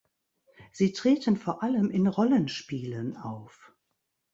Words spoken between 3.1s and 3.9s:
auf.